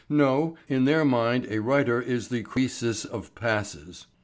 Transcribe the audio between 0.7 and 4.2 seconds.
their mind a writer is the Croesus of passes.